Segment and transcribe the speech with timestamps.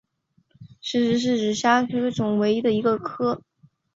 [0.81, 3.43] 匙指虾科是匙指虾总科之下唯一的一个科。